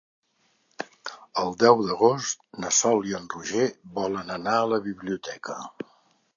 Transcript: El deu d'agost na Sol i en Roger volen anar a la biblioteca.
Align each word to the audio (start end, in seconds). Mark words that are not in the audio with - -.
El 1.41 1.53
deu 1.65 1.83
d'agost 1.89 2.41
na 2.65 2.73
Sol 2.79 3.07
i 3.11 3.15
en 3.21 3.29
Roger 3.35 3.69
volen 4.01 4.35
anar 4.41 4.59
a 4.63 4.67
la 4.75 4.83
biblioteca. 4.91 5.63